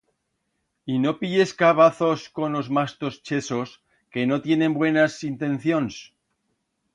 Y 0.93 0.97
no 0.97 1.11
pilles 1.19 1.51
cabazos 1.59 2.19
con 2.37 2.49
os 2.61 2.67
mastos 2.77 3.13
chesos, 3.27 3.69
que 4.13 4.21
no 4.29 4.37
tienen 4.47 4.73
buenas 4.79 5.13
intencions. 5.31 5.95